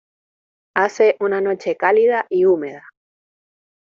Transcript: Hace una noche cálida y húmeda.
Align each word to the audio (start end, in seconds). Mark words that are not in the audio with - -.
Hace 0.75 1.15
una 1.19 1.41
noche 1.41 1.77
cálida 1.77 2.25
y 2.27 2.45
húmeda. 2.45 2.83